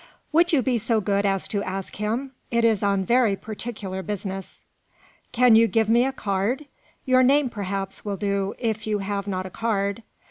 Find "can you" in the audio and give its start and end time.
5.31-5.67